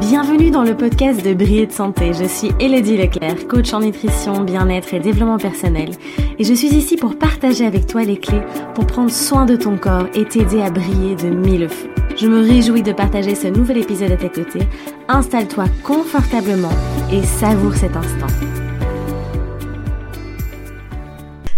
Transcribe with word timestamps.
Bienvenue 0.00 0.50
dans 0.50 0.62
le 0.62 0.74
podcast 0.74 1.22
de 1.22 1.34
Briller 1.34 1.66
de 1.66 1.72
Santé. 1.72 2.12
Je 2.14 2.24
suis 2.24 2.50
Elodie 2.58 2.96
Leclerc, 2.96 3.46
coach 3.46 3.74
en 3.74 3.80
nutrition, 3.80 4.40
bien-être 4.40 4.94
et 4.94 5.00
développement 5.00 5.36
personnel. 5.36 5.90
Et 6.38 6.44
je 6.44 6.54
suis 6.54 6.68
ici 6.68 6.96
pour 6.96 7.18
partager 7.18 7.66
avec 7.66 7.86
toi 7.86 8.02
les 8.02 8.16
clés 8.16 8.40
pour 8.74 8.86
prendre 8.86 9.10
soin 9.10 9.44
de 9.44 9.54
ton 9.54 9.76
corps 9.76 10.06
et 10.14 10.24
t'aider 10.24 10.62
à 10.62 10.70
briller 10.70 11.14
de 11.14 11.28
mille 11.28 11.68
feux. 11.68 11.90
Je 12.16 12.26
me 12.26 12.40
réjouis 12.40 12.82
de 12.82 12.92
partager 12.92 13.34
ce 13.34 13.48
nouvel 13.48 13.78
épisode 13.78 14.12
à 14.12 14.16
tes 14.16 14.30
côtés. 14.30 14.66
Installe-toi 15.08 15.66
confortablement 15.84 16.72
et 17.12 17.22
savoure 17.22 17.74
cet 17.74 17.94
instant. 17.94 18.28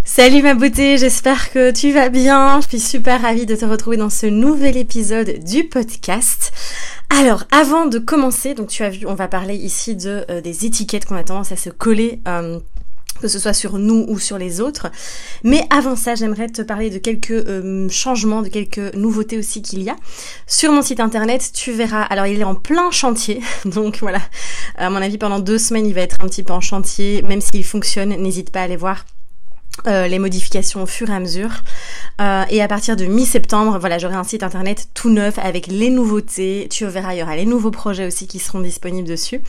Salut 0.03 0.41
ma 0.41 0.53
beauté, 0.53 0.97
j'espère 0.97 1.51
que 1.51 1.71
tu 1.71 1.91
vas 1.91 2.07
bien. 2.07 2.61
Je 2.61 2.67
suis 2.69 2.79
super 2.79 3.21
ravie 3.21 3.45
de 3.45 3.53
te 3.53 3.65
retrouver 3.65 3.97
dans 3.97 4.09
ce 4.09 4.25
nouvel 4.25 4.77
épisode 4.77 5.43
du 5.43 5.65
podcast. 5.65 6.53
Alors, 7.09 7.43
avant 7.51 7.85
de 7.85 7.99
commencer, 7.99 8.53
donc 8.53 8.67
tu 8.67 8.83
as 8.83 8.89
vu, 8.89 9.05
on 9.07 9.13
va 9.13 9.27
parler 9.27 9.55
ici 9.55 9.95
de 9.95 10.25
euh, 10.29 10.41
des 10.41 10.65
étiquettes 10.65 11.05
qu'on 11.05 11.15
a 11.15 11.23
tendance 11.23 11.51
à 11.51 11.55
se 11.55 11.69
coller. 11.69 12.19
Euh, 12.27 12.59
que 13.21 13.27
ce 13.27 13.39
soit 13.39 13.53
sur 13.53 13.77
nous 13.77 14.05
ou 14.09 14.19
sur 14.19 14.37
les 14.37 14.61
autres. 14.61 14.87
Mais 15.43 15.65
avant 15.69 15.95
ça, 15.95 16.15
j'aimerais 16.15 16.47
te 16.47 16.61
parler 16.61 16.89
de 16.89 16.97
quelques 16.97 17.31
euh, 17.31 17.87
changements, 17.89 18.41
de 18.41 18.49
quelques 18.49 18.93
nouveautés 18.93 19.37
aussi 19.37 19.61
qu'il 19.61 19.83
y 19.83 19.89
a. 19.89 19.95
Sur 20.47 20.71
mon 20.71 20.81
site 20.81 20.99
internet, 20.99 21.51
tu 21.53 21.71
verras, 21.71 22.01
alors 22.01 22.27
il 22.27 22.39
est 22.39 22.43
en 22.43 22.55
plein 22.55 22.91
chantier, 22.91 23.41
donc 23.65 23.99
voilà, 24.01 24.19
à 24.77 24.89
mon 24.89 24.97
avis 24.97 25.17
pendant 25.17 25.39
deux 25.39 25.57
semaines 25.57 25.87
il 25.87 25.93
va 25.93 26.01
être 26.01 26.17
un 26.21 26.27
petit 26.27 26.43
peu 26.43 26.53
en 26.53 26.61
chantier, 26.61 27.21
même 27.21 27.41
s'il 27.41 27.63
fonctionne, 27.63 28.09
n'hésite 28.09 28.51
pas 28.51 28.61
à 28.61 28.63
aller 28.63 28.75
voir 28.75 29.05
euh, 29.87 30.07
les 30.07 30.19
modifications 30.19 30.81
au 30.81 30.85
fur 30.85 31.09
et 31.09 31.13
à 31.13 31.19
mesure. 31.19 31.51
Euh, 32.21 32.43
et 32.49 32.61
à 32.61 32.67
partir 32.67 32.95
de 32.95 33.05
mi-septembre, 33.05 33.77
voilà, 33.79 33.97
j'aurai 33.97 34.15
un 34.15 34.23
site 34.23 34.41
internet 34.41 34.87
tout 34.93 35.09
neuf 35.09 35.37
avec 35.37 35.67
les 35.67 35.89
nouveautés. 35.89 36.67
Tu 36.71 36.85
verras, 36.85 37.13
il 37.13 37.19
y 37.19 37.23
aura 37.23 37.35
les 37.35 37.45
nouveaux 37.45 37.71
projets 37.71 38.07
aussi 38.07 38.25
qui 38.25 38.39
seront 38.39 38.61
disponibles 38.61 39.07
dessus. 39.07 39.41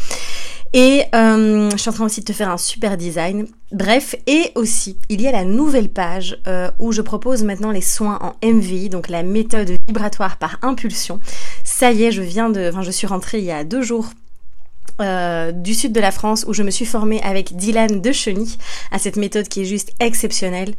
Et 0.73 1.05
euh, 1.15 1.71
je 1.71 1.77
suis 1.77 1.89
en 1.89 1.93
train 1.93 2.05
aussi 2.05 2.21
de 2.21 2.27
te 2.27 2.33
faire 2.33 2.51
un 2.51 2.59
super 2.59 2.97
design. 2.97 3.47
Bref, 3.73 4.15
et 4.27 4.51
aussi, 4.57 4.99
il 5.09 5.23
y 5.23 5.29
a 5.29 5.33
la 5.33 5.45
nouvelle 5.45 5.89
page 5.89 6.39
où 6.79 6.93
je 6.93 7.03
propose 7.03 7.43
maintenant 7.43 7.71
les 7.71 7.81
soins 7.81 8.19
en 8.21 8.47
MVI, 8.47 8.91
donc 8.91 9.09
la 9.09 9.23
méthode 9.23 9.71
vibratoire 9.87 10.37
par 10.37 10.59
impulsion. 10.63 11.19
Ça 11.65 11.93
y 11.93 12.05
est, 12.05 12.13
je 12.13 12.23
viens 12.23 12.51
de, 12.51 12.69
enfin, 12.69 12.83
je 12.83 12.91
suis 12.91 13.07
rentrée 13.07 13.39
il 13.39 13.45
y 13.45 13.53
a 13.53 13.65
deux 13.65 13.83
jours 13.83 14.11
euh, 15.01 15.53
du 15.53 15.75
sud 15.75 15.93
de 15.93 16.01
la 16.01 16.11
France 16.11 16.45
où 16.49 16.55
je 16.55 16.63
me 16.63 16.71
suis 16.71 16.85
formée 16.85 17.21
avec 17.23 17.57
Dylan 17.57 18.01
de 18.01 18.13
Cheny 18.13 18.57
à 18.91 18.99
cette 18.99 19.17
méthode 19.17 19.49
qui 19.49 19.63
est 19.63 19.65
juste 19.65 19.93
exceptionnelle. 20.01 20.75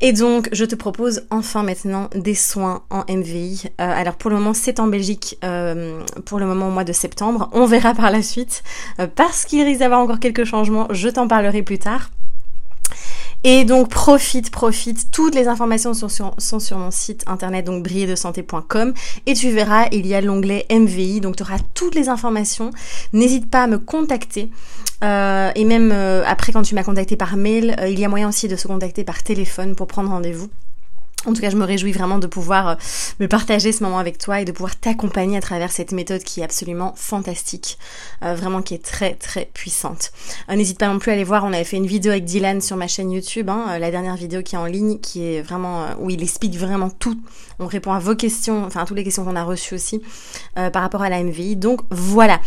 Et 0.00 0.12
donc 0.12 0.48
je 0.52 0.64
te 0.64 0.74
propose 0.74 1.22
enfin 1.30 1.62
maintenant 1.62 2.08
des 2.14 2.34
soins 2.34 2.82
en 2.90 3.04
MVI. 3.08 3.64
Euh, 3.66 3.70
alors 3.78 4.16
pour 4.16 4.30
le 4.30 4.36
moment 4.36 4.54
c'est 4.54 4.80
en 4.80 4.86
Belgique 4.86 5.38
euh, 5.44 6.02
pour 6.24 6.38
le 6.38 6.46
moment 6.46 6.68
au 6.68 6.72
mois 6.72 6.84
de 6.84 6.92
septembre. 6.92 7.48
On 7.52 7.66
verra 7.66 7.94
par 7.94 8.10
la 8.10 8.22
suite 8.22 8.62
parce 9.14 9.44
qu'il 9.44 9.62
risque 9.62 9.80
d'avoir 9.80 10.00
encore 10.00 10.20
quelques 10.20 10.44
changements. 10.44 10.88
Je 10.90 11.08
t'en 11.08 11.28
parlerai 11.28 11.62
plus 11.62 11.78
tard. 11.78 12.10
Et 13.44 13.64
donc 13.64 13.88
profite, 13.88 14.50
profite. 14.50 15.10
Toutes 15.12 15.34
les 15.34 15.46
informations 15.46 15.94
sont 15.94 16.08
sur, 16.08 16.78
mon 16.78 16.90
site 16.90 17.22
internet, 17.26 17.64
donc 17.64 17.84
brillerdesante.com. 17.84 18.92
Et 19.26 19.34
tu 19.34 19.50
verras, 19.50 19.86
il 19.92 20.06
y 20.06 20.14
a 20.14 20.20
l'onglet 20.20 20.66
MVI, 20.70 21.20
donc 21.20 21.36
tu 21.36 21.42
auras 21.44 21.58
toutes 21.74 21.94
les 21.94 22.08
informations. 22.08 22.70
N'hésite 23.12 23.48
pas 23.48 23.62
à 23.62 23.66
me 23.66 23.78
contacter. 23.78 24.50
Euh, 25.04 25.52
et 25.54 25.64
même 25.64 25.92
euh, 25.92 26.24
après, 26.26 26.52
quand 26.52 26.62
tu 26.62 26.74
m'as 26.74 26.82
contacté 26.82 27.16
par 27.16 27.36
mail, 27.36 27.76
euh, 27.78 27.88
il 27.88 28.00
y 28.00 28.04
a 28.04 28.08
moyen 28.08 28.28
aussi 28.28 28.48
de 28.48 28.56
se 28.56 28.66
contacter 28.66 29.04
par 29.04 29.22
téléphone 29.22 29.76
pour 29.76 29.86
prendre 29.86 30.10
rendez-vous. 30.10 30.48
En 31.26 31.32
tout 31.32 31.40
cas, 31.40 31.50
je 31.50 31.56
me 31.56 31.64
réjouis 31.64 31.90
vraiment 31.90 32.18
de 32.18 32.28
pouvoir 32.28 32.68
euh, 32.68 32.74
me 33.18 33.26
partager 33.26 33.72
ce 33.72 33.82
moment 33.82 33.98
avec 33.98 34.18
toi 34.18 34.40
et 34.40 34.44
de 34.44 34.52
pouvoir 34.52 34.78
t'accompagner 34.78 35.36
à 35.36 35.40
travers 35.40 35.72
cette 35.72 35.90
méthode 35.90 36.22
qui 36.22 36.40
est 36.40 36.44
absolument 36.44 36.94
fantastique, 36.96 37.76
euh, 38.22 38.36
vraiment 38.36 38.62
qui 38.62 38.74
est 38.74 38.84
très 38.84 39.14
très 39.14 39.50
puissante. 39.52 40.12
Euh, 40.48 40.54
n'hésite 40.54 40.78
pas 40.78 40.86
non 40.86 41.00
plus 41.00 41.10
à 41.10 41.14
aller 41.14 41.24
voir, 41.24 41.44
on 41.44 41.52
avait 41.52 41.64
fait 41.64 41.76
une 41.76 41.88
vidéo 41.88 42.12
avec 42.12 42.24
Dylan 42.24 42.60
sur 42.60 42.76
ma 42.76 42.86
chaîne 42.86 43.10
YouTube, 43.10 43.50
hein, 43.50 43.78
la 43.80 43.90
dernière 43.90 44.14
vidéo 44.14 44.42
qui 44.42 44.54
est 44.54 44.58
en 44.58 44.66
ligne, 44.66 45.00
qui 45.00 45.24
est 45.24 45.42
vraiment 45.42 45.86
où 45.98 46.08
il 46.08 46.22
explique 46.22 46.56
vraiment 46.56 46.88
tout. 46.88 47.18
On 47.58 47.66
répond 47.66 47.92
à 47.92 47.98
vos 47.98 48.14
questions, 48.14 48.64
enfin 48.64 48.82
à 48.82 48.86
toutes 48.86 48.96
les 48.96 49.04
questions 49.04 49.24
qu'on 49.24 49.34
a 49.34 49.42
reçues 49.42 49.74
aussi 49.74 50.00
par 50.54 50.82
rapport 50.82 51.02
à 51.02 51.08
la 51.08 51.22
MVI. 51.22 51.56
Donc 51.56 51.80
voilà. 51.90 52.40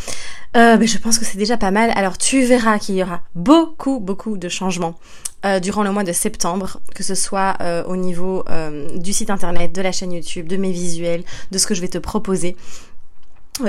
Mais 0.54 0.88
je 0.88 0.98
pense 0.98 1.18
que 1.18 1.26
c'est 1.26 1.38
déjà 1.38 1.58
pas 1.58 1.72
mal. 1.72 1.92
Alors 1.96 2.18
tu 2.18 2.44
verras 2.44 2.80
qu'il 2.80 2.96
y 2.96 3.04
aura 3.04 3.22
beaucoup 3.36 4.00
beaucoup 4.00 4.38
de 4.38 4.50
changements 4.50 4.96
euh, 5.44 5.60
durant 5.60 5.82
le 5.82 5.92
mois 5.92 6.04
de 6.04 6.12
septembre, 6.12 6.80
que 6.94 7.02
ce 7.02 7.16
soit 7.16 7.56
euh, 7.62 7.84
au 7.86 7.96
niveau 7.96 8.44
euh, 8.52 8.88
du 9.00 9.12
site 9.12 9.32
internet, 9.32 9.74
de 9.74 9.82
la 9.82 9.92
chaîne 9.92 10.12
YouTube, 10.12 10.48
de 10.48 10.56
mes 10.56 10.72
visuels, 10.72 11.24
de 11.50 11.58
ce 11.58 11.66
que 11.66 11.74
je 11.74 11.82
vais 11.82 11.88
te 11.88 11.98
proposer 11.98 12.56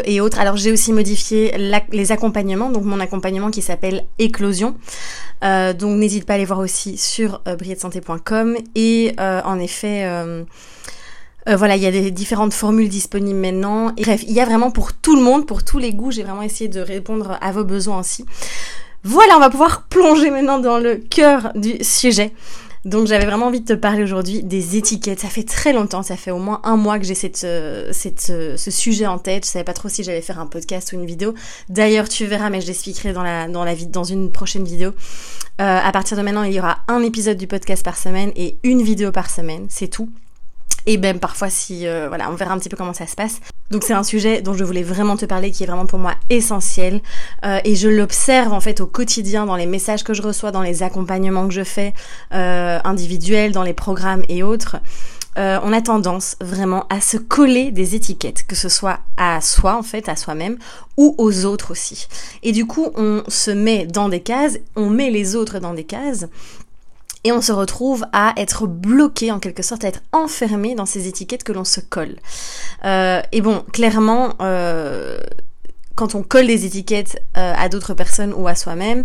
et 0.04 0.20
autres. 0.20 0.38
Alors 0.38 0.58
j'ai 0.58 0.70
aussi 0.70 0.92
modifié 0.92 1.56
les 1.90 2.12
accompagnements, 2.12 2.68
donc 2.68 2.84
mon 2.84 3.00
accompagnement 3.00 3.50
qui 3.50 3.62
s'appelle 3.62 4.04
Éclosion. 4.18 4.76
donc 5.40 5.98
n'hésite 5.98 6.26
pas 6.26 6.34
à 6.34 6.36
aller 6.36 6.44
voir 6.44 6.58
aussi 6.58 6.98
sur 6.98 7.40
euh, 7.48 7.56
et 8.74 9.14
en 9.18 9.58
effet 9.58 10.06
voilà, 11.46 11.76
il 11.76 11.82
y 11.82 11.86
a 11.86 11.90
des 11.90 12.10
différentes 12.10 12.52
formules 12.52 12.88
disponibles 12.88 13.38
maintenant. 13.38 13.92
Et 13.96 14.02
bref, 14.02 14.22
il 14.26 14.32
y 14.32 14.40
a 14.40 14.44
vraiment 14.44 14.70
pour 14.70 14.92
tout 14.92 15.16
le 15.16 15.22
monde, 15.22 15.46
pour 15.46 15.64
tous 15.64 15.78
les 15.78 15.92
goûts. 15.92 16.10
J'ai 16.10 16.22
vraiment 16.22 16.42
essayé 16.42 16.68
de 16.68 16.80
répondre 16.80 17.38
à 17.40 17.52
vos 17.52 17.64
besoins 17.64 18.00
aussi. 18.00 18.24
Voilà, 19.04 19.36
on 19.36 19.40
va 19.40 19.50
pouvoir 19.50 19.82
plonger 19.88 20.30
maintenant 20.30 20.60
dans 20.60 20.78
le 20.78 20.96
cœur 20.96 21.52
du 21.56 21.82
sujet. 21.82 22.32
Donc 22.84 23.06
j'avais 23.06 23.26
vraiment 23.26 23.46
envie 23.46 23.60
de 23.60 23.66
te 23.66 23.72
parler 23.72 24.02
aujourd'hui 24.02 24.42
des 24.42 24.76
étiquettes. 24.76 25.20
Ça 25.20 25.28
fait 25.28 25.44
très 25.44 25.72
longtemps, 25.72 26.02
ça 26.02 26.16
fait 26.16 26.32
au 26.32 26.38
moins 26.38 26.60
un 26.64 26.76
mois 26.76 26.98
que 26.98 27.04
j'ai 27.04 27.14
cette, 27.14 27.44
euh, 27.44 27.90
cette, 27.92 28.28
euh, 28.30 28.56
ce 28.56 28.70
sujet 28.70 29.06
en 29.06 29.18
tête. 29.18 29.44
Je 29.44 29.50
savais 29.50 29.64
pas 29.64 29.72
trop 29.72 29.88
si 29.88 30.02
j'allais 30.02 30.20
faire 30.20 30.40
un 30.40 30.46
podcast 30.46 30.92
ou 30.92 30.96
une 30.96 31.06
vidéo. 31.06 31.34
D'ailleurs, 31.68 32.08
tu 32.08 32.26
verras, 32.26 32.50
mais 32.50 32.60
je 32.60 32.66
l'expliquerai 32.66 33.12
dans 33.12 33.22
la, 33.22 33.48
dans 33.48 33.64
la 33.64 33.74
dans 33.74 34.04
une 34.04 34.32
prochaine 34.32 34.64
vidéo. 34.64 34.90
Euh, 35.60 35.78
à 35.78 35.92
partir 35.92 36.16
de 36.16 36.22
maintenant, 36.22 36.42
il 36.42 36.52
y 36.52 36.58
aura 36.58 36.78
un 36.88 37.02
épisode 37.02 37.36
du 37.36 37.46
podcast 37.46 37.84
par 37.84 37.96
semaine 37.96 38.32
et 38.34 38.56
une 38.64 38.82
vidéo 38.82 39.12
par 39.12 39.30
semaine. 39.30 39.66
C'est 39.68 39.88
tout 39.88 40.08
et 40.86 40.98
même 40.98 41.18
parfois 41.18 41.50
si 41.50 41.86
euh, 41.86 42.08
voilà 42.08 42.30
on 42.30 42.34
verra 42.34 42.54
un 42.54 42.58
petit 42.58 42.68
peu 42.68 42.76
comment 42.76 42.92
ça 42.92 43.06
se 43.06 43.14
passe. 43.14 43.40
Donc 43.70 43.84
c'est 43.84 43.94
un 43.94 44.02
sujet 44.02 44.42
dont 44.42 44.54
je 44.54 44.64
voulais 44.64 44.82
vraiment 44.82 45.16
te 45.16 45.24
parler 45.24 45.50
qui 45.50 45.62
est 45.62 45.66
vraiment 45.66 45.86
pour 45.86 45.98
moi 45.98 46.14
essentiel. 46.28 47.00
Euh, 47.44 47.60
et 47.64 47.74
je 47.74 47.88
l'observe 47.88 48.52
en 48.52 48.60
fait 48.60 48.80
au 48.80 48.86
quotidien 48.86 49.46
dans 49.46 49.56
les 49.56 49.66
messages 49.66 50.04
que 50.04 50.14
je 50.14 50.22
reçois 50.22 50.50
dans 50.50 50.62
les 50.62 50.82
accompagnements 50.82 51.48
que 51.48 51.54
je 51.54 51.64
fais 51.64 51.94
euh, 52.34 52.78
individuels 52.84 53.52
dans 53.52 53.62
les 53.62 53.72
programmes 53.74 54.22
et 54.28 54.42
autres. 54.42 54.76
On 55.34 55.72
a 55.72 55.80
tendance 55.80 56.36
vraiment 56.42 56.84
à 56.90 57.00
se 57.00 57.16
coller 57.16 57.70
des 57.70 57.94
étiquettes, 57.94 58.46
que 58.46 58.54
ce 58.54 58.68
soit 58.68 58.98
à 59.16 59.40
soi 59.40 59.78
en 59.78 59.82
fait, 59.82 60.10
à 60.10 60.14
soi-même, 60.14 60.58
ou 60.98 61.14
aux 61.16 61.46
autres 61.46 61.70
aussi. 61.70 62.06
Et 62.42 62.52
du 62.52 62.66
coup, 62.66 62.90
on 62.96 63.22
se 63.28 63.50
met 63.50 63.86
dans 63.86 64.10
des 64.10 64.20
cases, 64.20 64.58
on 64.76 64.90
met 64.90 65.08
les 65.08 65.34
autres 65.34 65.58
dans 65.58 65.72
des 65.72 65.84
cases, 65.84 66.26
et 67.24 67.32
on 67.32 67.40
se 67.40 67.52
retrouve 67.52 68.04
à 68.12 68.32
être 68.36 68.66
bloqué 68.66 69.30
en 69.30 69.38
quelque 69.38 69.62
sorte, 69.62 69.84
à 69.84 69.88
être 69.88 70.02
enfermé 70.12 70.74
dans 70.74 70.86
ces 70.86 71.06
étiquettes 71.06 71.44
que 71.44 71.52
l'on 71.52 71.64
se 71.64 71.80
colle. 71.80 72.16
Euh, 72.84 73.22
et 73.30 73.40
bon, 73.40 73.64
clairement, 73.72 74.34
euh, 74.40 75.18
quand 75.94 76.14
on 76.14 76.22
colle 76.22 76.46
des 76.46 76.64
étiquettes 76.64 77.22
euh, 77.36 77.54
à 77.56 77.68
d'autres 77.68 77.94
personnes 77.94 78.32
ou 78.34 78.48
à 78.48 78.54
soi-même, 78.54 79.04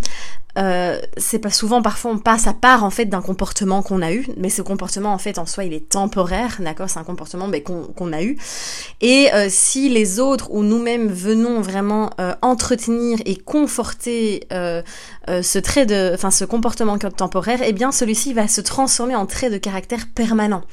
euh, 0.58 1.00
c'est 1.18 1.40
pas 1.40 1.52
souvent, 1.52 1.82
parfois 1.82 2.12
on 2.12 2.18
passe 2.18 2.48
à 2.48 2.54
part 2.54 2.84
en 2.84 2.90
fait 2.90 3.06
d'un 3.06 3.22
comportement 3.22 3.82
qu'on 3.84 4.02
a 4.02 4.12
eu, 4.12 4.28
mais 4.38 4.50
ce 4.50 4.62
comportement 4.62 5.14
en 5.14 5.18
fait 5.18 5.38
en 5.38 5.46
soi 5.46 5.66
il 5.66 5.74
est 5.74 5.90
temporaire, 5.90 6.58
d'accord? 6.60 6.90
C'est 6.90 7.00
un 7.00 7.04
comportement 7.04 7.48
ben, 7.48 7.62
qu'on 7.62 8.14
a 8.14 8.24
eu. 8.24 8.38
Et 9.02 9.30
euh, 9.34 9.48
si 9.50 9.90
les 9.90 10.20
autres 10.20 10.50
ou 10.52 10.64
nous-mêmes 10.64 11.08
venons 11.08 11.62
vraiment 11.62 12.10
euh, 12.20 12.34
entretenir 12.42 13.20
et 13.26 13.36
conforter 13.36 14.48
ce 14.50 15.60
trait 15.60 15.86
de, 15.86 16.12
enfin 16.14 16.32
ce 16.32 16.46
comportement 16.46 16.98
temporaire, 16.98 17.60
eh 17.64 17.74
bien 17.74 17.92
celui-ci 17.92 18.34
va 18.34 18.48
se 18.48 18.62
transformer 18.62 19.16
en 19.16 19.26
trait 19.26 19.50
de 19.50 19.58
caractère 19.58 20.08
permanent. 20.14 20.64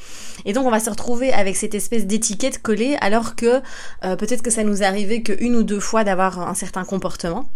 Et 0.45 0.53
donc 0.53 0.67
on 0.67 0.71
va 0.71 0.81
se 0.81 0.91
retrouver 0.91 1.33
avec 1.33 1.57
cette 1.57 1.75
espèce 1.75 2.07
d'étiquette 2.07 2.63
collée, 2.63 2.97
alors 3.01 3.35
que 3.35 3.61
peut-être 4.03 4.43
que 4.43 4.51
ça 4.51 4.63
nous 4.63 4.83
est 4.83 4.87
arrivé 4.87 5.23
qu'une 5.23 5.57
ou 5.57 5.63
deux 5.63 5.81
fois 5.81 6.05
d'avoir 6.05 6.39
un 6.49 6.55
certain 6.55 6.85
comportement. 6.85 7.47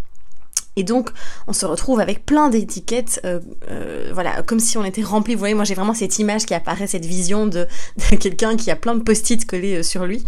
Et 0.78 0.84
donc, 0.84 1.10
on 1.48 1.52
se 1.52 1.66
retrouve 1.66 1.98
avec 1.98 2.24
plein 2.24 2.48
d'étiquettes, 2.50 3.20
euh, 3.24 3.40
euh, 3.68 4.12
voilà, 4.14 4.42
comme 4.42 4.60
si 4.60 4.78
on 4.78 4.84
était 4.84 5.02
rempli. 5.02 5.34
Vous 5.34 5.40
voyez, 5.40 5.54
moi 5.54 5.64
j'ai 5.64 5.74
vraiment 5.74 5.92
cette 5.92 6.20
image 6.20 6.46
qui 6.46 6.54
apparaît, 6.54 6.86
cette 6.86 7.04
vision 7.04 7.48
de, 7.48 7.66
quelqu'un 8.20 8.56
qui 8.56 8.70
a 8.70 8.76
plein 8.76 8.94
de 8.94 9.02
post-it 9.02 9.44
collés 9.44 9.78
euh, 9.78 9.82
sur 9.82 10.06
lui. 10.06 10.24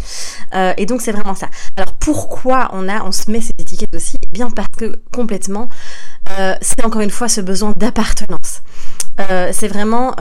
et 0.75 0.85
donc 0.85 1.01
c'est 1.01 1.13
vraiment 1.13 1.35
ça. 1.35 1.47
Alors 1.77 1.93
pourquoi 1.93 2.69
on 2.73 2.89
a, 2.89 3.01
on 3.05 3.13
se 3.13 3.31
met 3.31 3.39
ces 3.39 3.53
étiquettes 3.59 3.95
aussi? 3.95 4.17
Eh 4.23 4.27
Bien 4.27 4.49
parce 4.49 4.67
que 4.77 4.97
complètement, 5.13 5.69
c'est 6.61 6.83
encore 6.83 7.01
une 7.01 7.09
fois 7.09 7.29
ce 7.29 7.39
besoin 7.39 7.73
d'appartenance. 7.77 8.61
c'est 9.17 9.67
vraiment 9.67 10.15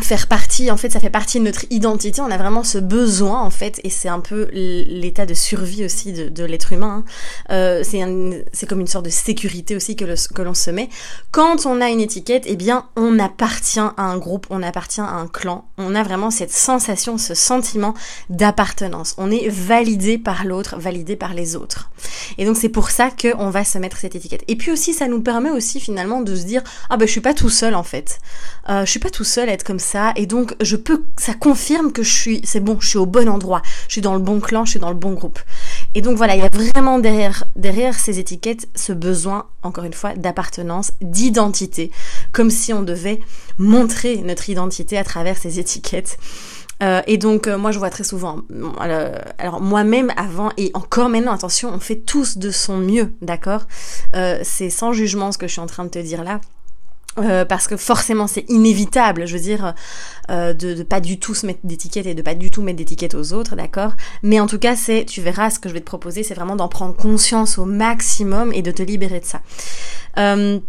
faire 0.00 0.26
partie, 0.26 0.70
en 0.70 0.76
fait, 0.76 0.90
ça 0.90 1.00
fait 1.00 1.10
partie 1.10 1.38
de 1.38 1.44
notre 1.44 1.64
identité. 1.70 2.20
On 2.20 2.30
a 2.30 2.36
vraiment 2.36 2.64
ce 2.64 2.78
besoin, 2.78 3.40
en 3.40 3.50
fait, 3.50 3.80
et 3.84 3.90
c'est 3.90 4.08
un 4.08 4.20
peu 4.20 4.48
l'état 4.52 5.26
de 5.26 5.34
survie 5.34 5.84
aussi 5.84 6.12
de, 6.12 6.44
l'être 6.44 6.72
humain. 6.72 7.04
Hein. 7.50 7.52
Euh, 7.54 7.84
c'est 8.52 8.66
comme 8.66 8.80
une 8.80 8.86
sorte 8.86 9.04
de 9.04 9.10
sécurité 9.10 9.76
aussi 9.76 9.96
que, 9.96 10.04
que 10.32 10.42
l'on 10.42 10.54
se 10.54 10.70
met. 10.70 10.88
Quand 11.30 11.66
on 11.66 11.80
a 11.80 11.88
une 11.88 12.00
étiquette, 12.00 12.44
eh 12.46 12.56
bien, 12.56 12.86
on 12.96 13.18
appartient 13.18 13.80
à 13.80 13.94
un 13.98 14.18
groupe, 14.18 14.46
on 14.50 14.62
appartient 14.62 15.00
à 15.00 15.12
un 15.12 15.26
clan. 15.26 15.68
On 15.76 15.94
a 15.94 16.02
vraiment 16.02 16.30
cette 16.30 16.52
sensation, 16.52 17.18
ce 17.18 17.34
sentiment 17.34 17.94
d'appartenance. 18.30 19.14
On 19.18 19.30
est 19.30 19.48
validé 19.48 20.18
par 20.18 20.44
l'autre, 20.44 20.78
validé 20.78 21.16
par 21.16 21.34
les 21.34 21.56
autres. 21.56 21.90
Et 22.36 22.44
donc, 22.44 22.56
c'est 22.56 22.68
pour 22.68 22.90
ça 22.90 23.10
qu'on 23.10 23.50
va 23.50 23.64
se 23.64 23.78
mettre 23.78 23.96
cette 23.96 24.14
étiquette. 24.14 24.44
Et 24.48 24.56
puis 24.56 24.70
aussi, 24.70 24.92
ça 24.92 25.08
nous 25.08 25.22
permet 25.22 25.50
aussi 25.50 25.80
finalement 25.80 26.20
de 26.20 26.34
se 26.34 26.44
dire, 26.44 26.62
ah 26.90 26.96
ben, 26.96 27.06
je 27.06 27.12
suis 27.12 27.20
pas 27.20 27.34
tout 27.34 27.48
seul 27.48 27.74
en 27.74 27.82
fait. 27.82 28.18
Euh, 28.68 28.84
je 28.84 28.90
suis 28.90 29.00
pas 29.00 29.10
tout 29.10 29.24
seul 29.24 29.48
à 29.48 29.52
être 29.52 29.64
comme 29.64 29.78
ça 29.78 30.12
et 30.16 30.26
donc 30.26 30.54
je 30.60 30.76
peux 30.76 31.02
ça 31.16 31.34
confirme 31.34 31.92
que 31.92 32.02
je 32.02 32.12
suis 32.12 32.40
c'est 32.44 32.60
bon, 32.60 32.78
je 32.80 32.88
suis 32.88 32.98
au 32.98 33.06
bon 33.06 33.28
endroit, 33.28 33.62
je 33.86 33.92
suis 33.92 34.00
dans 34.00 34.14
le 34.14 34.20
bon 34.20 34.40
clan, 34.40 34.64
je 34.64 34.72
suis 34.72 34.80
dans 34.80 34.90
le 34.90 34.96
bon 34.96 35.14
groupe. 35.14 35.38
Et 35.94 36.02
donc 36.02 36.16
voilà, 36.16 36.36
il 36.36 36.42
y 36.42 36.44
a 36.44 36.50
vraiment 36.52 36.98
derrière 36.98 37.44
derrière 37.56 37.98
ces 37.98 38.18
étiquettes 38.18 38.68
ce 38.74 38.92
besoin 38.92 39.46
encore 39.62 39.84
une 39.84 39.94
fois 39.94 40.14
d'appartenance, 40.14 40.92
d'identité, 41.00 41.90
comme 42.32 42.50
si 42.50 42.72
on 42.72 42.82
devait 42.82 43.20
montrer 43.58 44.18
notre 44.18 44.48
identité 44.50 44.98
à 44.98 45.04
travers 45.04 45.36
ces 45.36 45.58
étiquettes. 45.58 46.18
Euh, 46.82 47.02
et 47.06 47.18
donc 47.18 47.48
euh, 47.48 47.58
moi 47.58 47.72
je 47.72 47.78
vois 47.78 47.90
très 47.90 48.04
souvent, 48.04 48.42
alors 48.88 49.60
moi-même 49.60 50.12
avant 50.16 50.50
et 50.56 50.70
encore 50.74 51.08
maintenant, 51.08 51.32
attention, 51.32 51.70
on 51.74 51.80
fait 51.80 51.96
tous 51.96 52.38
de 52.38 52.50
son 52.50 52.76
mieux, 52.78 53.12
d'accord? 53.20 53.66
Euh, 54.14 54.38
C'est 54.44 54.70
sans 54.70 54.92
jugement 54.92 55.32
ce 55.32 55.38
que 55.38 55.48
je 55.48 55.52
suis 55.52 55.60
en 55.60 55.66
train 55.66 55.84
de 55.84 55.90
te 55.90 55.98
dire 55.98 56.22
là. 56.22 56.40
Euh, 57.18 57.44
parce 57.44 57.66
que 57.66 57.76
forcément 57.76 58.28
c'est 58.28 58.44
inévitable, 58.48 59.26
je 59.26 59.32
veux 59.34 59.42
dire, 59.42 59.74
euh, 60.30 60.52
de, 60.52 60.74
de, 60.74 60.82
pas 60.84 61.00
du 61.00 61.18
tout 61.18 61.34
se 61.34 61.46
mettre 61.46 61.60
d'étiquette 61.64 62.06
et 62.06 62.14
de 62.14 62.22
pas 62.22 62.36
du 62.36 62.48
tout 62.48 62.62
mettre 62.62 62.76
d'étiquette 62.76 63.16
aux 63.16 63.32
autres, 63.32 63.56
d'accord? 63.56 63.94
Mais 64.22 64.38
en 64.38 64.46
tout 64.46 64.60
cas, 64.60 64.76
c'est, 64.76 65.04
tu 65.04 65.20
verras, 65.20 65.50
ce 65.50 65.58
que 65.58 65.68
je 65.68 65.74
vais 65.74 65.80
te 65.80 65.86
proposer, 65.86 66.22
c'est 66.22 66.34
vraiment 66.34 66.54
d'en 66.54 66.68
prendre 66.68 66.94
conscience 66.94 67.58
au 67.58 67.64
maximum 67.64 68.52
et 68.52 68.62
de 68.62 68.70
te 68.70 68.84
libérer 68.84 69.18
de 69.18 69.24
ça. 69.24 69.40
Euh, 70.18 70.60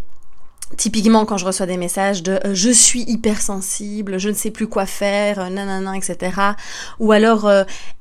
typiquement, 0.76 1.24
quand 1.24 1.36
je 1.36 1.44
reçois 1.44 1.66
des 1.66 1.76
messages 1.76 2.22
de 2.22 2.38
je 2.52 2.70
suis 2.70 3.02
hypersensible, 3.02 4.18
je 4.18 4.28
ne 4.28 4.34
sais 4.34 4.50
plus 4.50 4.66
quoi 4.66 4.86
faire, 4.86 5.50
nanana, 5.50 5.96
etc. 5.96 6.32
Ou 6.98 7.12
alors, 7.12 7.50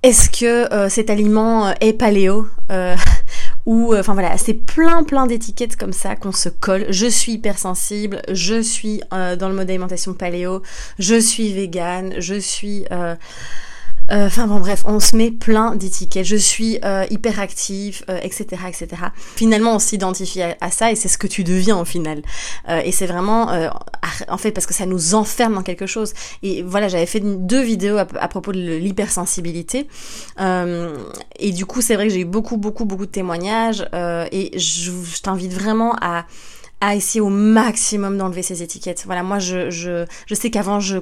est-ce 0.04 0.30
que 0.30 0.90
cet 0.90 1.10
aliment 1.10 1.74
est 1.82 1.94
paléo 1.94 2.48
ou 3.66 3.94
euh, 3.94 4.00
enfin 4.00 4.14
voilà, 4.14 4.38
c'est 4.38 4.54
plein 4.54 5.04
plein 5.04 5.28
d'étiquettes 5.28 5.76
comme 5.76 5.94
ça 5.94 6.16
qu'on 6.16 6.32
se 6.32 6.50
colle. 6.50 6.88
Je 6.90 7.06
suis 7.06 7.34
hypersensible, 7.34 8.22
je 8.32 8.62
suis 8.62 9.02
euh, 9.14 9.36
dans 9.36 9.50
le 9.50 9.56
mode 9.56 9.70
alimentation 9.70 10.14
paléo, 10.14 10.64
je 10.98 11.20
suis 11.20 11.54
végane, 11.54 12.16
je 12.18 12.36
suis 12.36 12.86
euh, 14.12 14.20
euh, 14.20 14.28
enfin 14.28 14.48
bon 14.48 14.60
bref, 14.60 14.84
on 14.86 15.00
se 15.00 15.16
met 15.16 15.32
plein 15.32 15.76
d'étiquettes. 15.76 16.26
Je 16.26 16.36
suis 16.36 16.80
euh, 16.84 17.06
hyperactif, 17.10 18.04
etc., 18.24 18.64
etc. 18.68 18.88
Finalement, 19.36 19.76
on 19.76 19.80
s'identifie 19.80 20.42
à, 20.42 20.72
ça 20.72 20.92
et 20.92 20.96
c'est 20.96 21.08
ce 21.08 21.18
que 21.18 21.28
tu 21.28 21.44
deviens 21.44 21.80
au 21.80 21.86
final. 21.86 22.22
Euh, 22.68 22.82
et 22.84 22.92
c'est 22.92 23.06
vraiment, 23.06 23.50
en 24.28 24.38
fait, 24.38 24.52
parce 24.52 24.66
que 24.66 24.74
ça 24.74 24.86
nous 24.86 25.16
enferme 25.16 25.54
dans 25.56 25.64
quelque 25.64 25.86
chose. 25.86 26.14
Et 26.44 26.64
voilà, 26.64 26.88
j'avais 26.88 27.06
fait 27.06 27.20
deux 27.20 27.62
vidéos 27.62 27.98
à, 27.98 28.28
propos 28.28 28.52
de 28.52 28.60
l'hypersensibilité. 28.60 29.88
et 30.40 31.52
du 31.52 31.66
coup, 31.66 31.82
c'est 31.82 31.96
vrai 31.96 32.08
que 32.08 32.14
j'ai 32.14 32.22
eu 32.22 32.26
beaucoup, 32.26 32.58
beaucoup, 32.58 32.86
beaucoup 32.86 33.06
de 33.06 33.12
témoignages. 33.12 33.86
et 33.94 34.52
je, 34.58 34.92
je 34.92 35.22
t'invite 35.22 35.54
vraiment 35.54 35.96
à 36.02 36.26
à 36.82 36.96
essayer 36.96 37.20
au 37.20 37.28
maximum 37.28 38.18
d'enlever 38.18 38.42
ces 38.42 38.64
étiquettes. 38.64 39.04
Voilà, 39.06 39.22
moi 39.22 39.38
je, 39.38 39.70
je, 39.70 40.06
je 40.28 40.34
sais 40.34 40.50
qu'avant 40.50 40.80
je 40.80 41.00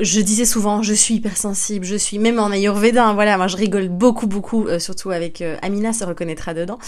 je 0.00 0.20
disais 0.20 0.44
souvent 0.44 0.82
je 0.82 0.94
suis 0.94 1.14
hypersensible, 1.14 1.84
je 1.84 1.96
suis 1.96 2.18
même 2.18 2.38
en 2.38 2.50
ayurveda, 2.50 3.06
hein, 3.06 3.14
voilà, 3.14 3.36
moi 3.36 3.46
je 3.46 3.56
rigole 3.56 3.88
beaucoup 3.88 4.26
beaucoup, 4.26 4.66
euh, 4.66 4.78
surtout 4.78 5.10
avec 5.10 5.40
euh, 5.42 5.56
Amina 5.62 5.92
se 5.92 6.04
reconnaîtra 6.04 6.54
dedans. 6.54 6.78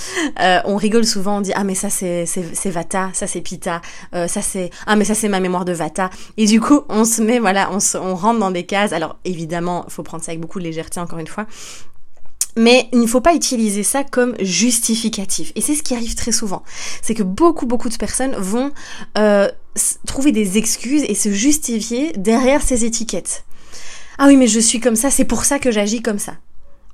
Euh, 0.41 0.61
on 0.65 0.77
rigole 0.77 1.05
souvent, 1.05 1.39
on 1.39 1.41
dit 1.41 1.53
ah 1.55 1.65
mais 1.65 1.75
ça 1.75 1.91
c'est 1.91 2.27
c'est 2.27 2.71
Vata, 2.71 3.11
ça 3.13 3.27
c'est 3.27 3.41
Pitta, 3.41 3.81
ça 4.13 4.43
c'est 4.43 4.71
ah 4.87 4.97
mais 4.97 5.05
ça 5.05 5.15
c'est 5.15 5.29
ma 5.29 5.41
mémoire 5.41 5.65
de 5.65 5.73
Vata. 5.73 6.11
Et 6.37 6.47
du 6.47 6.61
coup 6.61 6.83
on 6.89 7.05
se 7.05 7.23
met 7.23 7.39
voilà, 7.39 7.71
on, 7.73 7.81
se, 7.81 7.99
on 7.99 8.15
rentre 8.15 8.41
dans 8.41 8.51
des 8.51 8.65
cases. 8.65 8.93
Alors 8.93 9.17
évidemment, 9.25 9.85
faut 9.89 10.03
prendre 10.03 10.23
ça 10.23 10.33
avec 10.33 10.41
beaucoup 10.41 10.59
de 10.59 10.65
légèreté 10.65 11.01
encore 11.01 11.19
une 11.19 11.27
fois. 11.27 11.47
Mais 12.57 12.89
il 12.93 13.01
ne 13.01 13.07
faut 13.07 13.21
pas 13.21 13.35
utiliser 13.35 13.83
ça 13.83 14.05
comme 14.05 14.35
justificatif. 14.41 15.53
Et 15.55 15.61
c'est 15.61 15.75
ce 15.75 15.83
qui 15.83 15.95
arrive 15.95 16.15
très 16.15 16.33
souvent. 16.33 16.63
C'est 17.01 17.15
que 17.15 17.23
beaucoup, 17.23 17.67
beaucoup 17.67 17.89
de 17.89 17.97
personnes 17.97 18.35
vont 18.37 18.73
euh, 19.17 19.49
trouver 20.07 20.33
des 20.33 20.59
excuses 20.59 21.05
et 21.09 21.15
se 21.15 21.33
justifier 21.33 22.13
derrière 22.13 22.63
ces 22.63 22.85
étiquettes. 22.85 23.45
Ah 24.19 24.27
oui, 24.27 24.37
mais 24.37 24.47
je 24.47 24.61
suis 24.61 24.81
comme 24.81 24.97
ça, 24.97 25.11
c'est 25.11 25.25
pour 25.25 25.45
ça 25.45 25.59
que 25.59 25.71
j'agis 25.71 26.03
comme 26.03 26.19
ça. 26.19 26.35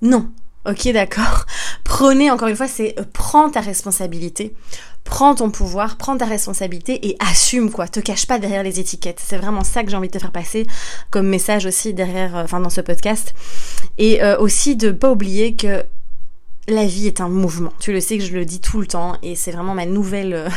Non. 0.01 0.31
Ok, 0.69 0.89
d'accord. 0.93 1.47
Prenez, 1.85 2.31
encore 2.31 2.49
une 2.49 2.57
fois, 2.57 2.69
c'est 2.69 2.95
euh, 2.99 3.05
prends 3.13 3.51
ta 3.51 3.61
responsabilité 3.61 4.55
prends 5.09 5.35
ton 5.35 5.51
pouvoir, 5.51 5.97
prends 5.97 6.17
ta 6.17 6.27
responsabilité 6.27 7.09
et 7.09 7.17
assume 7.19 7.71
quoi. 7.71 7.89
Te 7.89 8.01
cache 8.01 8.27
pas 8.27 8.39
derrière 8.39 8.63
les 8.63 8.79
étiquettes. 8.79 9.21
C'est 9.25 9.39
vraiment 9.39 9.65
ça 9.65 9.83
que 9.83 9.91
j'ai 9.91 9.97
envie 9.97 10.09
de 10.09 10.13
te 10.13 10.19
faire 10.19 10.33
passer 10.33 10.67
comme 11.11 11.27
message 11.27 11.67
aussi 11.67 11.95
derrière, 11.95 12.37
euh, 12.37 12.45
enfin 12.45 12.61
dans 12.61 12.71
ce 12.71 12.81
podcast. 12.81 13.35
Et 13.97 14.23
euh, 14.23 14.39
aussi 14.39 14.77
de 14.77 14.91
pas 14.91 15.11
oublier 15.11 15.57
que 15.57 15.83
la 16.69 16.85
vie 16.85 17.07
est 17.07 17.23
un 17.23 17.31
mouvement. 17.31 17.73
Tu 17.81 17.93
le 17.93 18.01
sais 18.01 18.19
que 18.19 18.25
je 18.25 18.35
le 18.35 18.45
dis 18.45 18.61
tout 18.61 18.79
le 18.79 18.87
temps 18.87 19.17
et 19.23 19.35
c'est 19.35 19.51
vraiment 19.51 19.73
ma 19.73 19.87
nouvelle, 19.87 20.51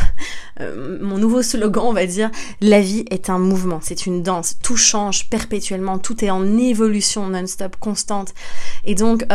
mon 0.59 1.17
nouveau 1.17 1.41
slogan, 1.41 1.85
on 1.87 1.93
va 1.93 2.05
dire. 2.05 2.29
La 2.59 2.81
vie 2.81 3.05
est 3.09 3.29
un 3.29 3.39
mouvement, 3.39 3.79
c'est 3.81 4.05
une 4.05 4.21
danse. 4.21 4.57
Tout 4.61 4.75
change 4.75 5.29
perpétuellement, 5.29 5.99
tout 5.99 6.25
est 6.25 6.29
en 6.29 6.57
évolution 6.57 7.27
non-stop, 7.27 7.77
constante. 7.79 8.33
Et 8.83 8.93
donc, 8.93 9.25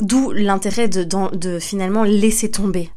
d'où 0.00 0.32
l'intérêt 0.32 0.88
de, 0.88 1.04
de, 1.04 1.58
finalement 1.58 2.04
laisser 2.04 2.50
tomber 2.50 2.90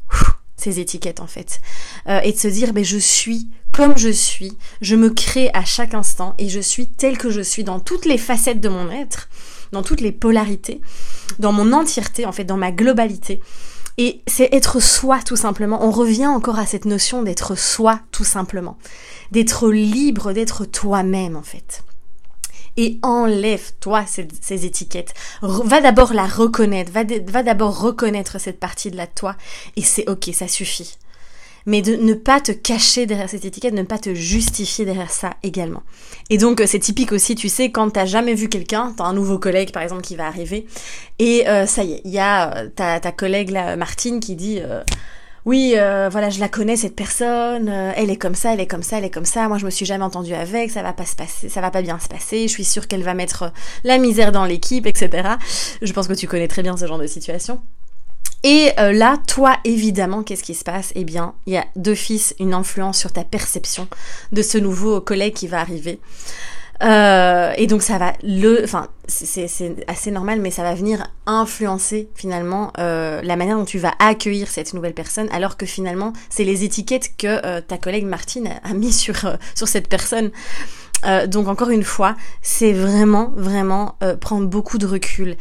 ces 0.56 0.80
étiquettes 0.80 1.20
en 1.20 1.26
fait. 1.26 1.60
Euh, 2.08 2.20
et 2.20 2.32
de 2.32 2.38
se 2.38 2.48
dire, 2.48 2.72
ben, 2.72 2.84
je 2.84 2.98
suis 2.98 3.48
comme 3.72 3.96
je 3.96 4.10
suis, 4.10 4.52
je 4.82 4.94
me 4.94 5.08
crée 5.08 5.50
à 5.54 5.64
chaque 5.64 5.94
instant 5.94 6.34
et 6.38 6.48
je 6.48 6.60
suis 6.60 6.86
tel 6.86 7.16
que 7.16 7.30
je 7.30 7.40
suis 7.40 7.64
dans 7.64 7.80
toutes 7.80 8.04
les 8.04 8.18
facettes 8.18 8.60
de 8.60 8.68
mon 8.68 8.90
être, 8.90 9.28
dans 9.72 9.82
toutes 9.82 10.02
les 10.02 10.12
polarités, 10.12 10.82
dans 11.38 11.52
mon 11.52 11.72
entièreté 11.72 12.26
en 12.26 12.32
fait, 12.32 12.44
dans 12.44 12.58
ma 12.58 12.70
globalité. 12.70 13.40
Et 13.98 14.22
c'est 14.26 14.52
être 14.52 14.80
soi 14.80 15.20
tout 15.24 15.36
simplement. 15.36 15.84
On 15.84 15.90
revient 15.90 16.26
encore 16.26 16.58
à 16.58 16.66
cette 16.66 16.84
notion 16.84 17.22
d'être 17.22 17.58
soi 17.58 18.00
tout 18.10 18.24
simplement. 18.24 18.78
D'être 19.30 19.70
libre, 19.70 20.32
d'être 20.32 20.64
toi-même 20.66 21.36
en 21.36 21.42
fait 21.42 21.82
et 22.76 22.98
enlève-toi 23.02 24.04
ces, 24.06 24.64
étiquettes. 24.64 25.14
va 25.42 25.80
d'abord 25.80 26.12
la 26.14 26.26
reconnaître, 26.26 26.92
va, 26.92 27.42
d'abord 27.42 27.80
reconnaître 27.80 28.40
cette 28.40 28.60
partie 28.60 28.90
de 28.90 28.96
la 28.96 29.06
toi 29.06 29.36
et 29.76 29.82
c'est 29.82 30.08
ok, 30.08 30.30
ça 30.32 30.48
suffit. 30.48 30.96
Mais 31.64 31.80
de 31.80 31.94
ne 31.94 32.14
pas 32.14 32.40
te 32.40 32.50
cacher 32.50 33.06
derrière 33.06 33.30
cette 33.30 33.44
étiquette, 33.44 33.72
ne 33.72 33.84
pas 33.84 33.98
te 33.98 34.14
justifier 34.14 34.84
derrière 34.84 35.12
ça 35.12 35.34
également. 35.44 35.82
Et 36.28 36.36
donc 36.36 36.60
c'est 36.66 36.80
typique 36.80 37.12
aussi, 37.12 37.36
tu 37.36 37.48
sais, 37.48 37.70
quand 37.70 37.90
t'as 37.90 38.06
jamais 38.06 38.34
vu 38.34 38.48
quelqu'un, 38.48 38.92
t'as 38.96 39.04
un 39.04 39.12
nouveau 39.12 39.38
collègue 39.38 39.70
par 39.70 39.82
exemple 39.82 40.02
qui 40.02 40.16
va 40.16 40.26
arriver, 40.26 40.66
et 41.20 41.48
euh, 41.48 41.66
ça 41.66 41.84
y 41.84 41.92
est, 41.92 42.02
il 42.04 42.10
y 42.10 42.18
a 42.18 42.56
euh, 42.56 42.68
ta, 42.68 43.12
collègue 43.12 43.52
Martine 43.78 44.18
qui 44.18 44.34
dit 44.34 44.58
euh, 44.60 44.82
oui, 45.44 45.74
euh, 45.76 46.08
voilà, 46.10 46.30
je 46.30 46.38
la 46.38 46.48
connais 46.48 46.76
cette 46.76 46.94
personne, 46.94 47.68
euh, 47.68 47.92
elle 47.96 48.10
est 48.10 48.16
comme 48.16 48.36
ça, 48.36 48.54
elle 48.54 48.60
est 48.60 48.66
comme 48.66 48.84
ça, 48.84 48.98
elle 48.98 49.04
est 49.04 49.10
comme 49.10 49.24
ça. 49.24 49.48
Moi, 49.48 49.58
je 49.58 49.64
me 49.64 49.70
suis 49.70 49.84
jamais 49.84 50.04
entendue 50.04 50.34
avec, 50.34 50.70
ça 50.70 50.82
va 50.82 50.92
pas 50.92 51.04
se 51.04 51.16
passer, 51.16 51.48
ça 51.48 51.60
va 51.60 51.72
pas 51.72 51.82
bien 51.82 51.98
se 51.98 52.06
passer. 52.06 52.42
Je 52.46 52.52
suis 52.52 52.64
sûre 52.64 52.86
qu'elle 52.86 53.02
va 53.02 53.14
mettre 53.14 53.42
euh, 53.42 53.48
la 53.82 53.98
misère 53.98 54.30
dans 54.30 54.44
l'équipe, 54.44 54.86
etc. 54.86 55.30
Je 55.82 55.92
pense 55.92 56.06
que 56.06 56.12
tu 56.12 56.28
connais 56.28 56.46
très 56.46 56.62
bien 56.62 56.76
ce 56.76 56.86
genre 56.86 56.98
de 56.98 57.08
situation. 57.08 57.60
Et 58.44 58.72
là, 58.76 59.18
toi, 59.28 59.56
évidemment, 59.62 60.24
qu'est-ce 60.24 60.42
qui 60.42 60.54
se 60.54 60.64
passe? 60.64 60.90
Eh 60.96 61.04
bien, 61.04 61.32
il 61.46 61.52
y 61.52 61.56
a 61.56 61.64
d'office 61.76 62.34
une 62.40 62.54
influence 62.54 62.98
sur 62.98 63.12
ta 63.12 63.22
perception 63.22 63.86
de 64.32 64.42
ce 64.42 64.58
nouveau 64.58 65.00
collègue 65.00 65.34
qui 65.34 65.46
va 65.46 65.60
arriver. 65.60 66.00
Euh, 66.82 67.52
et 67.56 67.66
donc 67.66 67.82
ça 67.82 67.98
va 67.98 68.12
le, 68.22 68.62
enfin 68.64 68.88
c'est 69.06 69.46
assez 69.86 70.10
normal, 70.10 70.40
mais 70.40 70.50
ça 70.50 70.62
va 70.62 70.74
venir 70.74 71.06
influencer 71.26 72.08
finalement 72.14 72.72
euh, 72.78 73.20
la 73.22 73.36
manière 73.36 73.56
dont 73.56 73.64
tu 73.64 73.78
vas 73.78 73.92
accueillir 73.98 74.48
cette 74.48 74.74
nouvelle 74.74 74.94
personne, 74.94 75.28
alors 75.32 75.56
que 75.56 75.66
finalement 75.66 76.12
c'est 76.28 76.44
les 76.44 76.64
étiquettes 76.64 77.16
que 77.16 77.44
euh, 77.46 77.60
ta 77.60 77.78
collègue 77.78 78.06
Martine 78.06 78.50
a, 78.64 78.74
mis 78.74 78.92
sur 78.92 79.14
sur 79.54 79.68
cette 79.68 79.88
personne. 79.88 80.30
donc 81.26 81.48
encore 81.48 81.70
une 81.70 81.84
fois, 81.84 82.16
c'est 82.42 82.72
vraiment 82.72 83.32
vraiment 83.36 83.96
prendre 84.20 84.46
beaucoup 84.46 84.78
de 84.78 84.86
recul, 84.86 85.36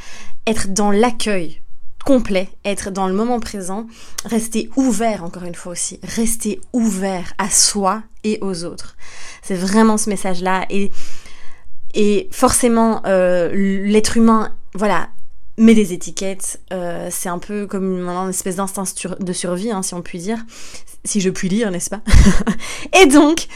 être 0.47 0.73
dans 0.73 0.91
l'accueil 0.91 1.61
complet, 2.03 2.49
être 2.65 2.91
dans 2.91 3.07
le 3.07 3.13
moment 3.13 3.39
présent, 3.39 3.87
rester 4.25 4.69
ouvert 4.75 5.23
encore 5.23 5.43
une 5.43 5.55
fois 5.55 5.73
aussi, 5.73 5.99
rester 6.03 6.59
ouvert 6.73 7.33
à 7.37 7.49
soi 7.49 8.03
et 8.23 8.39
aux 8.41 8.63
autres. 8.63 8.95
C'est 9.41 9.55
vraiment 9.55 9.97
ce 9.97 10.09
message-là 10.09 10.65
et 10.69 10.91
et 11.93 12.27
forcément, 12.31 13.01
euh, 13.05 13.51
l'être 13.53 14.17
humain, 14.17 14.53
voilà, 14.73 15.09
met 15.57 15.75
des 15.75 15.93
étiquettes, 15.93 16.59
euh, 16.71 17.07
c'est 17.11 17.29
un 17.29 17.39
peu 17.39 17.67
comme 17.67 17.99
une, 17.99 18.29
espèce 18.29 18.55
d'instinct 18.55 18.83
de 19.19 19.33
survie, 19.33 19.71
hein, 19.71 19.83
si 19.83 19.93
on 19.93 20.01
peut 20.01 20.17
dire, 20.17 20.39
si 21.03 21.21
je 21.21 21.29
puis 21.29 21.49
dire, 21.49 21.71
n'est-ce 21.71 21.89
pas? 21.89 22.01
Et 23.01 23.05
donc, 23.05 23.47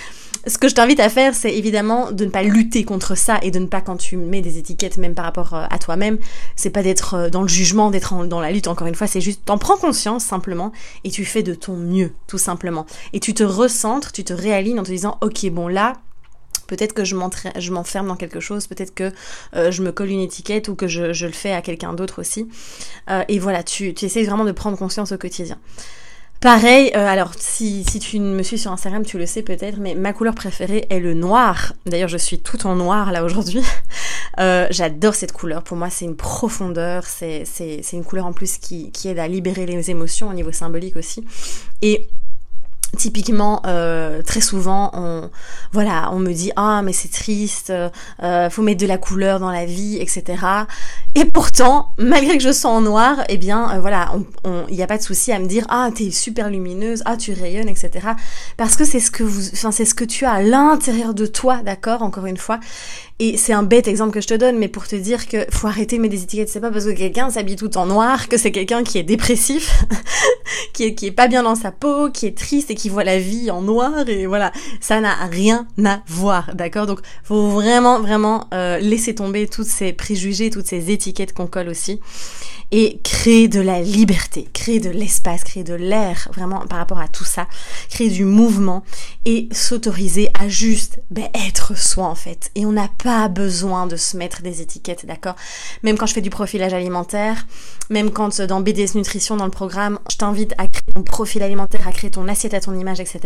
ce 0.47 0.57
que 0.57 0.67
je 0.67 0.75
t'invite 0.75 0.99
à 0.99 1.09
faire, 1.09 1.33
c'est 1.33 1.55
évidemment 1.55 2.11
de 2.11 2.25
ne 2.25 2.29
pas 2.29 2.43
lutter 2.43 2.83
contre 2.83 3.15
ça 3.15 3.39
et 3.41 3.49
de 3.49 3.59
ne 3.59 3.65
pas, 3.65 3.81
quand 3.81 3.97
tu 3.97 4.17
mets 4.17 4.41
des 4.41 4.57
étiquettes, 4.57 4.97
même 4.97 5.15
par 5.15 5.25
rapport 5.25 5.53
euh, 5.53 5.65
à 5.69 5.79
toi-même, 5.79 6.19
c'est 6.55 6.69
pas 6.69 6.83
d'être 6.83 7.15
euh, 7.15 7.29
dans 7.29 7.41
le 7.41 7.47
jugement, 7.47 7.89
d'être 7.89 8.25
dans 8.27 8.39
la 8.39 8.51
lutte, 8.51 8.67
encore 8.67 8.87
une 8.87 8.95
fois, 8.95 9.07
c'est 9.07 9.21
juste, 9.21 9.41
t'en 9.45 9.57
prends 9.57 9.77
conscience 9.77 10.23
simplement 10.23 10.71
et 11.03 11.09
tu 11.09 11.25
fais 11.25 11.41
de 11.41 11.55
ton 11.55 11.75
mieux, 11.75 12.11
tout 12.27 12.37
simplement. 12.37 12.85
Et 13.13 13.19
tu 13.19 13.33
te 13.33 13.43
recentres, 13.43 14.11
tu 14.11 14.23
te 14.23 14.33
réalignes 14.33 14.79
en 14.79 14.83
te 14.83 14.91
disant, 14.91 15.17
ok, 15.21 15.49
bon 15.49 15.67
là, 15.67 15.93
Peut-être 16.67 16.93
que 16.93 17.03
je 17.03 17.15
m'enferme 17.15 18.07
dans 18.07 18.15
quelque 18.15 18.39
chose, 18.39 18.67
peut-être 18.67 18.93
que 18.93 19.11
euh, 19.55 19.71
je 19.71 19.81
me 19.81 19.91
colle 19.91 20.09
une 20.09 20.21
étiquette 20.21 20.67
ou 20.67 20.75
que 20.75 20.87
je, 20.87 21.25
le 21.25 21.31
fais 21.31 21.53
à 21.53 21.61
quelqu'un 21.61 21.93
d'autre 21.93 22.19
aussi. 22.19 22.47
Euh, 23.09 23.23
et 23.27 23.39
voilà, 23.39 23.63
tu, 23.63 23.93
tu 23.93 24.05
essaies 24.05 24.23
vraiment 24.23 24.45
de 24.45 24.51
prendre 24.51 24.77
conscience 24.77 25.11
au 25.11 25.17
quotidien. 25.17 25.57
Pareil, 26.41 26.91
euh, 26.95 27.07
alors 27.07 27.31
si, 27.37 27.83
si, 27.85 27.99
tu 27.99 28.19
me 28.19 28.43
suis 28.43 28.59
sur 28.59 28.71
Instagram, 28.71 29.05
tu 29.05 29.17
le 29.17 29.25
sais 29.25 29.41
peut-être, 29.41 29.77
mais 29.79 29.95
ma 29.95 30.13
couleur 30.13 30.35
préférée 30.35 30.85
est 30.89 30.99
le 30.99 31.13
noir. 31.13 31.73
D'ailleurs, 31.85 32.09
je 32.09 32.17
suis 32.17 32.39
tout 32.39 32.67
en 32.67 32.75
noir 32.75 33.11
là 33.11 33.23
aujourd'hui. 33.23 33.63
J'adore 34.37 35.15
cette 35.15 35.31
couleur. 35.31 35.63
Pour 35.63 35.77
moi, 35.77 35.89
c'est 35.89 36.05
une 36.05 36.17
profondeur. 36.17 37.05
C'est 37.05 37.45
une 37.93 38.03
couleur 38.03 38.25
en 38.25 38.33
plus 38.33 38.57
qui, 38.57 38.91
qui 38.91 39.07
aide 39.07 39.17
à 39.17 39.27
libérer 39.27 39.65
les 39.65 39.89
émotions 39.89 40.29
au 40.29 40.33
niveau 40.33 40.51
symbolique 40.51 40.97
aussi. 40.97 41.23
Et 41.81 42.09
Typiquement, 42.95 43.61
euh, 43.65 44.21
très 44.21 44.41
souvent, 44.41 44.91
on, 44.93 45.29
voilà, 45.71 46.09
on 46.13 46.19
me 46.19 46.31
dit 46.33 46.51
ah 46.55 46.81
mais 46.83 46.93
c'est 46.93 47.11
triste, 47.11 47.71
euh, 48.23 48.49
faut 48.49 48.61
mettre 48.61 48.81
de 48.81 48.87
la 48.87 48.97
couleur 48.97 49.39
dans 49.39 49.51
la 49.51 49.65
vie, 49.65 49.97
etc. 49.99 50.43
Et 51.15 51.25
pourtant, 51.25 51.89
malgré 51.97 52.37
que 52.37 52.43
je 52.43 52.51
sois 52.51 52.71
en 52.71 52.81
noir, 52.81 53.23
eh 53.29 53.37
bien, 53.37 53.71
euh, 53.71 53.79
voilà, 53.79 54.11
il 54.69 54.75
n'y 54.75 54.83
a 54.83 54.87
pas 54.87 54.97
de 54.97 55.03
souci 55.03 55.31
à 55.31 55.39
me 55.39 55.45
dire 55.45 55.65
ah 55.69 55.89
t'es 55.93 56.11
super 56.11 56.49
lumineuse, 56.49 57.01
ah 57.05 57.17
tu 57.17 57.33
rayonnes, 57.33 57.69
etc. 57.69 58.07
Parce 58.57 58.75
que 58.75 58.85
c'est 58.85 58.99
ce 58.99 59.11
que 59.11 59.23
vous, 59.23 59.41
c'est 59.41 59.85
ce 59.85 59.95
que 59.95 60.05
tu 60.05 60.25
as 60.25 60.31
à 60.31 60.41
l'intérieur 60.41 61.13
de 61.13 61.25
toi, 61.25 61.61
d'accord, 61.63 62.01
encore 62.01 62.25
une 62.25 62.37
fois. 62.37 62.59
Et 63.19 63.37
c'est 63.37 63.53
un 63.53 63.63
bête 63.63 63.87
exemple 63.87 64.11
que 64.11 64.19
je 64.19 64.27
te 64.27 64.33
donne, 64.33 64.57
mais 64.57 64.67
pour 64.67 64.87
te 64.87 64.95
dire 64.95 65.29
que 65.29 65.45
faut 65.49 65.67
arrêter 65.67 65.95
de 65.95 66.01
mettre 66.01 66.13
des 66.13 66.23
étiquettes. 66.23 66.49
C'est 66.49 66.59
pas 66.59 66.69
parce 66.69 66.83
que 66.83 66.91
quelqu'un 66.91 67.29
s'habille 67.29 67.55
tout 67.55 67.77
en 67.77 67.85
noir 67.85 68.27
que 68.27 68.37
c'est 68.37 68.51
quelqu'un 68.51 68.83
qui 68.83 68.97
est 68.97 69.03
dépressif, 69.03 69.85
qui 70.73 70.83
est 70.83 70.95
qui 70.95 71.07
est 71.07 71.11
pas 71.11 71.29
bien 71.29 71.41
dans 71.41 71.55
sa 71.55 71.71
peau, 71.71 72.09
qui 72.09 72.25
est 72.25 72.37
triste 72.37 72.71
et 72.71 72.75
qui 72.75 72.89
voit 72.89 73.05
la 73.05 73.17
vie 73.17 73.49
en 73.51 73.61
noir. 73.61 74.09
Et 74.09 74.25
voilà, 74.25 74.51
ça 74.81 74.99
n'a 74.99 75.13
rien 75.31 75.65
à 75.85 76.01
voir, 76.07 76.53
d'accord? 76.55 76.87
Donc 76.87 76.99
faut 77.23 77.47
vraiment 77.47 78.01
vraiment 78.01 78.49
euh, 78.53 78.79
laisser 78.79 79.15
tomber 79.15 79.47
tous 79.47 79.65
ces 79.65 79.93
préjugés, 79.93 80.49
toutes 80.49 80.67
ces 80.67 80.91
étiquettes 80.91 81.33
qu'on 81.33 81.47
colle 81.47 81.69
aussi 81.69 82.01
et 82.71 82.99
créer 83.03 83.47
de 83.47 83.59
la 83.59 83.81
liberté, 83.81 84.47
créer 84.53 84.79
de 84.79 84.89
l'espace, 84.89 85.43
créer 85.43 85.63
de 85.63 85.73
l'air 85.73 86.29
vraiment 86.33 86.59
par 86.67 86.79
rapport 86.79 86.99
à 86.99 87.07
tout 87.07 87.23
ça, 87.23 87.47
créer 87.89 88.09
du 88.09 88.25
mouvement 88.25 88.83
et 89.25 89.47
s'autoriser 89.51 90.29
à 90.39 90.47
juste 90.47 90.99
ben, 91.11 91.27
être 91.47 91.77
soi 91.77 92.05
en 92.05 92.15
fait. 92.15 92.51
Et 92.55 92.65
on 92.65 92.71
n'a 92.71 92.89
pas 93.03 93.27
besoin 93.27 93.87
de 93.87 93.95
se 93.95 94.17
mettre 94.17 94.41
des 94.41 94.61
étiquettes, 94.61 95.05
d'accord? 95.05 95.35
Même 95.83 95.97
quand 95.97 96.05
je 96.05 96.13
fais 96.13 96.21
du 96.21 96.29
profilage 96.29 96.73
alimentaire, 96.73 97.45
même 97.89 98.11
quand 98.11 98.41
dans 98.41 98.61
BDS 98.61 98.95
Nutrition 98.95 99.37
dans 99.37 99.45
le 99.45 99.51
programme, 99.51 99.99
je 100.11 100.17
t'invite 100.17 100.53
à 100.57 100.67
créer 100.67 100.93
ton 100.93 101.03
profil 101.03 101.43
alimentaire, 101.43 101.87
à 101.87 101.91
créer 101.91 102.11
ton 102.11 102.27
assiette 102.27 102.53
à 102.53 102.59
ton 102.59 102.77
image, 102.77 102.99
etc. 102.99 103.21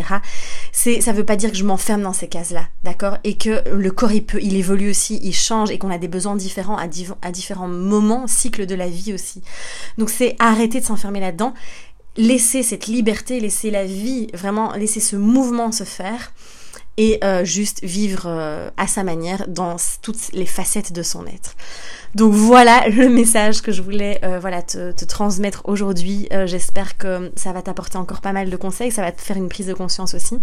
C'est, 0.72 1.02
ça 1.02 1.14
veut 1.14 1.26
pas 1.26 1.36
dire 1.36 1.52
que 1.52 1.58
je 1.58 1.64
m'enferme 1.64 2.02
dans 2.02 2.14
ces 2.14 2.28
cases-là, 2.28 2.68
d'accord? 2.84 3.18
Et 3.24 3.38
que 3.38 3.64
le 3.70 3.92
corps 3.92 4.12
il 4.12 4.26
peut, 4.26 4.40
il 4.42 4.56
évolue 4.56 4.90
aussi, 4.90 5.20
il 5.24 5.34
change 5.34 5.72
et 5.72 5.78
qu'on 5.78 5.92
a 5.92 5.98
des 5.98 6.08
besoins 6.08 6.36
différents 6.36 6.78
à, 6.78 6.86
à 7.22 7.32
différents 7.32 7.68
moments, 7.68 8.28
cycles 8.28 8.66
de 8.66 8.76
la 8.76 8.88
vie 8.88 9.14
Donc 9.98 10.10
c'est 10.10 10.36
arrêter 10.40 10.80
de 10.80 10.86
s'enfermer 10.86 11.20
là-dedans, 11.20 11.54
laisser 12.18 12.64
cette 12.64 12.88
liberté, 12.88 13.40
laisser 13.40 13.72
la 13.72 13.86
vie, 13.86 14.28
vraiment 14.34 14.74
laisser 14.74 15.00
ce 15.00 15.16
mouvement 15.16 15.72
se 15.72 15.84
faire 15.84 16.32
et 17.00 17.18
euh, 17.24 17.46
juste 17.46 17.82
vivre 17.82 18.24
euh, 18.26 18.70
à 18.76 18.86
sa 18.86 19.04
manière 19.04 19.48
dans 19.48 19.78
toutes 20.02 20.34
les 20.34 20.46
facettes 20.46 20.92
de 20.92 21.02
son 21.02 21.26
être. 21.26 21.56
Donc 22.14 22.34
voilà 22.34 22.88
le 22.90 23.08
message 23.08 23.62
que 23.62 23.72
je 23.72 23.82
voulais 23.82 24.20
euh, 24.24 24.38
voilà 24.40 24.62
te 24.62 25.06
transmettre 25.06 25.62
aujourd'hui. 25.64 26.28
J'espère 26.46 26.98
que 26.98 27.32
ça 27.36 27.54
va 27.54 27.62
t'apporter 27.62 27.98
encore 27.98 28.20
pas 28.20 28.34
mal 28.34 28.50
de 28.50 28.58
conseils, 28.58 28.92
ça 28.92 29.02
va 29.02 29.14
te 29.14 29.22
faire 29.22 29.38
une 29.38 29.48
prise 29.48 29.68
de 29.68 29.74
conscience 29.74 30.14
aussi. 30.14 30.40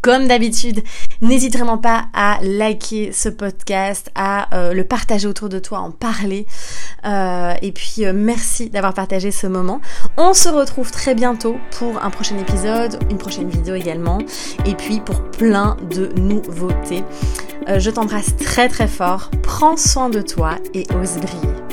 Comme 0.00 0.28
d'habitude, 0.28 0.82
n'hésite 1.22 1.56
vraiment 1.56 1.78
pas 1.78 2.06
à 2.14 2.38
liker 2.42 3.10
ce 3.12 3.28
podcast, 3.28 4.10
à 4.14 4.54
euh, 4.56 4.72
le 4.72 4.84
partager 4.84 5.26
autour 5.26 5.48
de 5.48 5.58
toi, 5.58 5.80
en 5.80 5.90
parler. 5.90 6.46
Euh, 7.04 7.54
et 7.62 7.72
puis 7.72 8.06
euh, 8.06 8.12
merci 8.14 8.70
d'avoir 8.70 8.94
partagé 8.94 9.32
ce 9.32 9.46
moment. 9.46 9.80
On 10.16 10.34
se 10.34 10.48
retrouve 10.48 10.90
très 10.92 11.14
bientôt 11.14 11.56
pour 11.72 12.02
un 12.02 12.10
prochain 12.10 12.38
épisode, 12.38 12.98
une 13.10 13.18
prochaine 13.18 13.48
vidéo 13.48 13.74
également, 13.74 14.18
et 14.66 14.74
puis 14.74 15.00
pour 15.00 15.22
plein 15.30 15.76
de 15.90 16.08
nouveautés. 16.20 17.04
je 17.66 17.90
t'embrasse 17.90 18.36
très 18.36 18.68
très 18.68 18.88
fort, 18.88 19.30
prends 19.42 19.76
soin 19.76 20.10
de 20.10 20.22
toi 20.22 20.56
et 20.74 20.86
ose 20.94 21.16
briller. 21.16 21.67